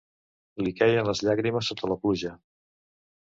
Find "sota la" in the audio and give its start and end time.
1.71-1.97